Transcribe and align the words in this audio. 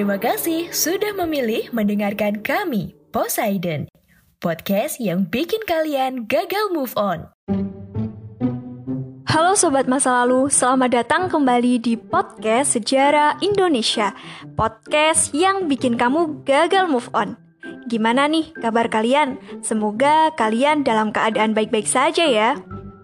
Terima 0.00 0.16
kasih 0.16 0.72
sudah 0.72 1.12
memilih 1.12 1.68
mendengarkan 1.76 2.40
kami, 2.40 2.96
Poseidon, 3.12 3.84
podcast 4.40 4.96
yang 4.96 5.28
bikin 5.28 5.60
kalian 5.68 6.24
gagal 6.24 6.72
move 6.72 6.96
on. 6.96 7.28
Halo 9.28 9.52
Sobat 9.52 9.92
Masa 9.92 10.24
Lalu, 10.24 10.48
selamat 10.48 11.04
datang 11.04 11.28
kembali 11.28 11.84
di 11.84 12.00
podcast 12.00 12.80
Sejarah 12.80 13.44
Indonesia 13.44 14.16
Podcast 14.56 15.36
yang 15.36 15.68
bikin 15.68 16.00
kamu 16.00 16.48
gagal 16.48 16.88
move 16.88 17.12
on 17.12 17.36
Gimana 17.84 18.24
nih 18.24 18.56
kabar 18.56 18.88
kalian? 18.88 19.36
Semoga 19.60 20.32
kalian 20.32 20.80
dalam 20.80 21.12
keadaan 21.12 21.52
baik-baik 21.52 21.84
saja 21.84 22.24
ya 22.24 22.56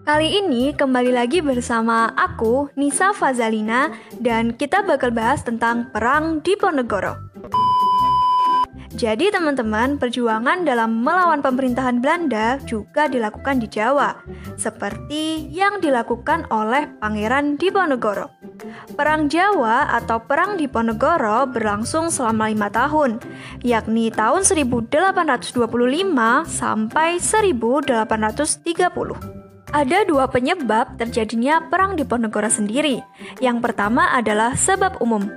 Kali 0.07 0.39
ini 0.39 0.71
kembali 0.71 1.11
lagi 1.11 1.43
bersama 1.43 2.15
aku, 2.15 2.71
Nisa 2.79 3.11
Fazalina, 3.11 3.91
dan 4.23 4.55
kita 4.55 4.79
bakal 4.79 5.11
bahas 5.11 5.43
tentang 5.43 5.91
Perang 5.91 6.39
Diponegoro. 6.39 7.27
Jadi 8.95 9.27
teman-teman, 9.27 9.99
perjuangan 9.99 10.63
dalam 10.63 11.03
melawan 11.03 11.43
pemerintahan 11.43 11.99
Belanda 11.99 12.55
juga 12.63 13.11
dilakukan 13.11 13.59
di 13.59 13.67
Jawa, 13.67 14.15
seperti 14.55 15.51
yang 15.51 15.83
dilakukan 15.83 16.47
oleh 16.55 16.87
Pangeran 17.03 17.59
Diponegoro. 17.59 18.31
Perang 18.95 19.27
Jawa 19.27 19.91
atau 19.91 20.23
Perang 20.23 20.55
Diponegoro 20.55 21.51
berlangsung 21.51 22.07
selama 22.07 22.47
lima 22.47 22.71
tahun, 22.71 23.19
yakni 23.59 24.07
tahun 24.15 24.47
1825 24.47 25.51
sampai 26.47 27.19
1830. 27.19 29.36
Ada 29.75 30.07
dua 30.07 30.31
penyebab 30.31 30.95
terjadinya 30.95 31.59
perang 31.67 31.99
di 31.99 32.07
Ponegoro 32.07 32.47
sendiri. 32.47 33.03
Yang 33.43 33.57
pertama 33.59 34.15
adalah 34.15 34.55
sebab 34.55 35.03
umum. 35.03 35.27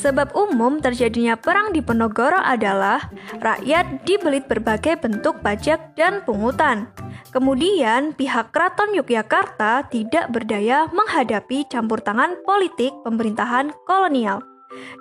Sebab 0.00 0.32
umum 0.32 0.80
terjadinya 0.80 1.36
perang 1.36 1.72
di 1.72 1.80
Ponegoro 1.84 2.36
adalah 2.36 3.08
rakyat 3.40 4.04
dibelit 4.04 4.48
berbagai 4.48 5.00
bentuk 5.00 5.40
pajak 5.44 5.96
dan 5.96 6.24
pungutan. 6.24 6.88
Kemudian, 7.30 8.16
pihak 8.16 8.50
Keraton 8.50 8.96
Yogyakarta 8.96 9.86
tidak 9.92 10.32
berdaya 10.32 10.88
menghadapi 10.90 11.68
campur 11.68 12.00
tangan 12.00 12.36
politik 12.48 12.90
pemerintahan 13.04 13.76
kolonial. 13.84 14.40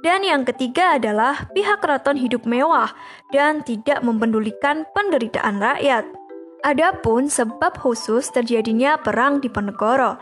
Dan 0.04 0.26
yang 0.26 0.44
ketiga 0.44 0.98
adalah 0.98 1.48
pihak 1.54 1.80
keraton 1.80 2.18
hidup 2.18 2.44
mewah 2.50 2.90
dan 3.30 3.62
tidak 3.62 4.02
mempedulikan 4.02 4.84
penderitaan 4.98 5.62
rakyat. 5.62 6.19
Adapun 6.60 7.32
sebab 7.32 7.80
khusus 7.80 8.28
terjadinya 8.36 9.00
perang 9.00 9.40
di 9.40 9.48
Diponegoro. 9.48 10.20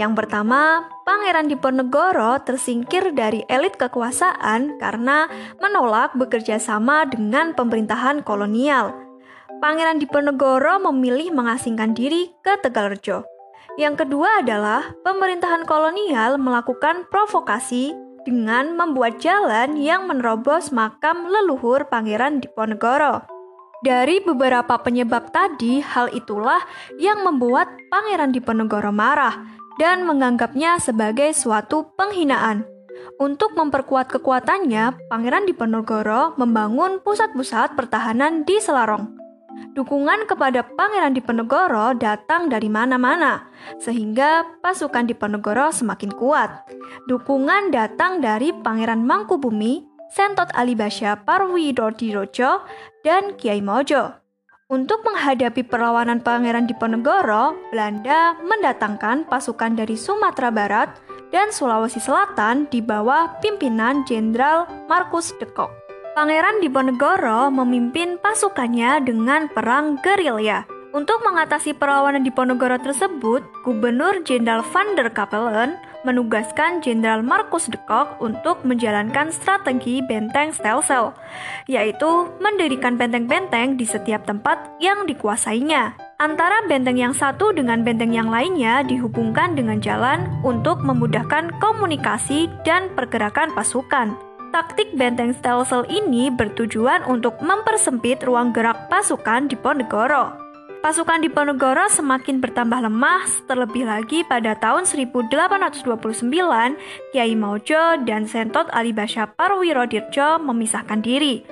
Yang 0.00 0.12
pertama, 0.24 0.88
Pangeran 1.04 1.52
Diponegoro 1.52 2.40
tersingkir 2.40 3.12
dari 3.12 3.44
elit 3.52 3.76
kekuasaan 3.76 4.80
karena 4.80 5.28
menolak 5.60 6.16
bekerja 6.16 6.56
sama 6.56 7.04
dengan 7.04 7.52
pemerintahan 7.52 8.24
kolonial. 8.24 8.96
Pangeran 9.60 10.00
Diponegoro 10.00 10.80
memilih 10.88 11.28
mengasingkan 11.36 11.92
diri 11.92 12.32
ke 12.40 12.56
Tegalrejo. 12.64 13.28
Yang 13.76 14.08
kedua 14.08 14.40
adalah 14.40 14.96
pemerintahan 15.04 15.68
kolonial 15.68 16.40
melakukan 16.40 17.04
provokasi 17.12 17.92
dengan 18.24 18.80
membuat 18.80 19.20
jalan 19.20 19.76
yang 19.76 20.08
menerobos 20.08 20.72
makam 20.72 21.28
leluhur 21.28 21.84
Pangeran 21.92 22.40
Diponegoro. 22.40 23.31
Dari 23.82 24.22
beberapa 24.22 24.78
penyebab 24.78 25.34
tadi, 25.34 25.82
hal 25.82 26.14
itulah 26.14 26.62
yang 27.02 27.26
membuat 27.26 27.66
Pangeran 27.90 28.30
Diponegoro 28.30 28.94
marah 28.94 29.42
dan 29.74 30.06
menganggapnya 30.06 30.78
sebagai 30.78 31.34
suatu 31.34 31.90
penghinaan. 31.98 32.62
Untuk 33.18 33.58
memperkuat 33.58 34.06
kekuatannya, 34.06 35.10
Pangeran 35.10 35.50
Diponegoro 35.50 36.38
membangun 36.38 37.02
pusat-pusat 37.02 37.74
pertahanan 37.74 38.46
di 38.46 38.62
Selarong. 38.62 39.18
Dukungan 39.74 40.30
kepada 40.30 40.62
Pangeran 40.62 41.18
Diponegoro 41.18 41.98
datang 41.98 42.46
dari 42.46 42.70
mana-mana, 42.70 43.50
sehingga 43.82 44.46
pasukan 44.62 45.10
Diponegoro 45.10 45.74
semakin 45.74 46.14
kuat. 46.14 46.70
Dukungan 47.10 47.74
datang 47.74 48.22
dari 48.22 48.54
Pangeran 48.54 49.02
Mangkubumi 49.02 49.91
Sentot 50.12 50.52
Alibasya 50.52 51.24
Parwidodirojo, 51.24 52.68
dan 53.00 53.32
Kiai 53.40 53.64
Mojo. 53.64 54.12
Untuk 54.68 55.00
menghadapi 55.04 55.64
perlawanan 55.64 56.20
Pangeran 56.20 56.68
Diponegoro, 56.68 57.56
Belanda 57.72 58.36
mendatangkan 58.40 59.24
pasukan 59.24 59.72
dari 59.72 59.96
Sumatera 59.96 60.52
Barat 60.52 60.88
dan 61.32 61.48
Sulawesi 61.48 62.00
Selatan 62.00 62.68
di 62.68 62.84
bawah 62.84 63.40
pimpinan 63.40 64.04
Jenderal 64.04 64.68
Markus 64.88 65.32
de 65.40 65.48
Kock. 65.48 65.72
Pangeran 66.12 66.60
Diponegoro 66.60 67.48
memimpin 67.48 68.20
pasukannya 68.20 69.00
dengan 69.04 69.48
perang 69.48 69.96
gerilya. 70.04 70.68
Untuk 70.92 71.24
mengatasi 71.24 71.72
perlawanan 71.72 72.20
Diponegoro 72.20 72.76
tersebut, 72.76 73.40
Gubernur 73.64 74.20
Jenderal 74.28 74.60
van 74.60 74.92
der 74.92 75.08
Kapellen 75.08 75.80
menugaskan 76.02 76.82
Jenderal 76.82 77.22
Markus 77.22 77.70
de 77.70 77.78
Kock 77.86 78.18
untuk 78.18 78.62
menjalankan 78.66 79.30
strategi 79.30 80.02
benteng 80.02 80.50
Stelsel, 80.50 81.14
yaitu 81.70 82.30
mendirikan 82.42 82.98
benteng-benteng 82.98 83.78
di 83.78 83.86
setiap 83.86 84.26
tempat 84.26 84.58
yang 84.82 85.06
dikuasainya. 85.06 85.94
Antara 86.22 86.62
benteng 86.70 86.98
yang 86.98 87.14
satu 87.14 87.50
dengan 87.50 87.82
benteng 87.82 88.14
yang 88.14 88.30
lainnya 88.30 88.86
dihubungkan 88.86 89.58
dengan 89.58 89.82
jalan 89.82 90.30
untuk 90.46 90.78
memudahkan 90.82 91.50
komunikasi 91.58 92.46
dan 92.62 92.90
pergerakan 92.94 93.50
pasukan. 93.58 94.14
Taktik 94.52 94.92
benteng 94.94 95.32
Stelsel 95.32 95.88
ini 95.88 96.28
bertujuan 96.28 97.08
untuk 97.08 97.40
mempersempit 97.40 98.20
ruang 98.22 98.52
gerak 98.52 98.86
pasukan 98.92 99.48
di 99.48 99.56
Ponegoro. 99.56 100.41
Pasukan 100.82 101.22
Diponegoro 101.22 101.86
semakin 101.86 102.42
bertambah 102.42 102.82
lemah 102.82 103.22
terlebih 103.46 103.86
lagi 103.86 104.26
pada 104.26 104.58
tahun 104.58 104.82
1829 104.82 105.86
Kiai 107.14 107.38
Maujo 107.38 108.02
dan 108.02 108.26
Sentot 108.26 108.66
Alibasya 108.74 109.30
Parwirodirjo 109.38 110.42
memisahkan 110.42 110.98
diri. 110.98 111.46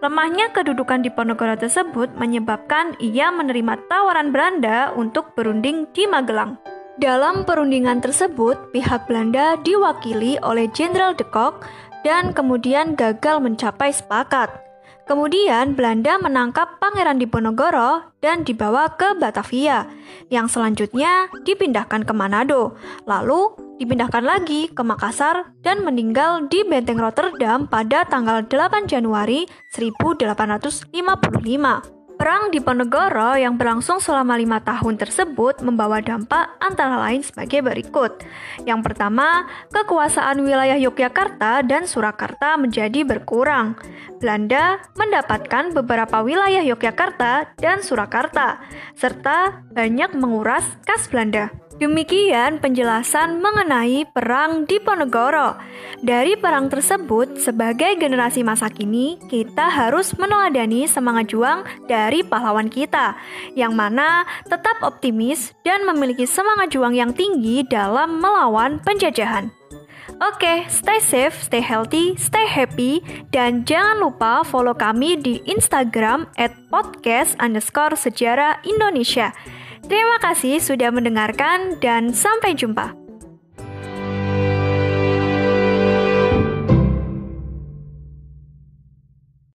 Lemahnya 0.00 0.48
kedudukan 0.56 1.04
Diponegoro 1.04 1.60
tersebut 1.60 2.16
menyebabkan 2.16 2.96
ia 3.04 3.28
menerima 3.28 3.84
tawaran 3.92 4.32
Belanda 4.32 4.96
untuk 4.96 5.36
berunding 5.36 5.84
di 5.92 6.08
Magelang. 6.08 6.56
Dalam 6.96 7.44
perundingan 7.44 8.00
tersebut, 8.00 8.72
pihak 8.72 9.04
Belanda 9.04 9.60
diwakili 9.60 10.40
oleh 10.40 10.72
Jenderal 10.72 11.12
de 11.12 11.28
Kock 11.28 11.68
dan 12.00 12.32
kemudian 12.32 12.96
gagal 12.96 13.44
mencapai 13.44 13.92
sepakat. 13.92 14.69
Kemudian 15.08 15.76
Belanda 15.76 16.16
menangkap 16.18 16.80
Pangeran 16.80 17.20
Diponegoro 17.20 18.16
dan 18.24 18.42
dibawa 18.42 18.88
ke 18.94 19.18
Batavia, 19.18 19.86
yang 20.32 20.46
selanjutnya 20.46 21.28
dipindahkan 21.44 22.06
ke 22.06 22.12
Manado, 22.16 22.78
lalu 23.04 23.52
dipindahkan 23.80 24.22
lagi 24.22 24.68
ke 24.68 24.82
Makassar 24.84 25.56
dan 25.64 25.82
meninggal 25.82 26.46
di 26.52 26.62
Benteng 26.68 27.00
Rotterdam 27.00 27.64
pada 27.64 28.04
tanggal 28.04 28.44
8 28.44 28.86
Januari 28.86 29.48
1855. 29.72 31.99
Perang 32.20 32.52
di 32.52 32.60
Ponegoro 32.60 33.32
yang 33.32 33.56
berlangsung 33.56 33.96
selama 33.96 34.36
lima 34.36 34.60
tahun 34.60 35.00
tersebut 35.00 35.64
membawa 35.64 36.04
dampak 36.04 36.52
antara 36.60 37.00
lain 37.00 37.24
sebagai 37.24 37.64
berikut. 37.64 38.20
Yang 38.68 38.92
pertama, 38.92 39.48
kekuasaan 39.72 40.44
wilayah 40.44 40.76
Yogyakarta 40.76 41.64
dan 41.64 41.88
Surakarta 41.88 42.60
menjadi 42.60 43.08
berkurang. 43.08 43.72
Belanda 44.20 44.84
mendapatkan 45.00 45.72
beberapa 45.72 46.20
wilayah 46.20 46.60
Yogyakarta 46.60 47.56
dan 47.56 47.80
Surakarta, 47.80 48.68
serta 49.00 49.64
banyak 49.72 50.12
menguras 50.12 50.68
kas 50.84 51.08
Belanda. 51.08 51.48
Demikian 51.80 52.60
penjelasan 52.60 53.40
mengenai 53.40 54.04
Perang 54.12 54.68
Diponegoro. 54.68 55.56
Dari 56.04 56.36
perang 56.36 56.68
tersebut, 56.68 57.40
sebagai 57.40 57.96
generasi 57.96 58.44
masa 58.44 58.68
kini, 58.68 59.16
kita 59.32 59.72
harus 59.72 60.12
meneladani 60.20 60.84
semangat 60.84 61.32
juang 61.32 61.64
dari 62.10 62.26
pahlawan 62.26 62.66
kita, 62.66 63.14
yang 63.54 63.78
mana 63.78 64.26
tetap 64.50 64.82
optimis 64.82 65.54
dan 65.62 65.86
memiliki 65.86 66.26
semangat 66.26 66.74
juang 66.74 66.90
yang 66.90 67.14
tinggi 67.14 67.62
dalam 67.62 68.18
melawan 68.18 68.82
penjajahan. 68.82 69.54
Oke, 70.20 70.66
stay 70.66 70.98
safe, 70.98 71.38
stay 71.38 71.62
healthy, 71.62 72.18
stay 72.18 72.44
happy, 72.44 73.00
dan 73.30 73.62
jangan 73.62 74.02
lupa 74.02 74.42
follow 74.42 74.74
kami 74.74 75.16
di 75.16 75.38
Instagram 75.46 76.26
at 76.34 76.52
podcast 76.68 77.38
underscore 77.38 77.94
sejarah 77.94 78.58
Indonesia. 78.66 79.30
Terima 79.86 80.20
kasih 80.20 80.60
sudah 80.60 80.92
mendengarkan 80.92 81.80
dan 81.80 82.12
sampai 82.12 82.52
jumpa. 82.52 82.99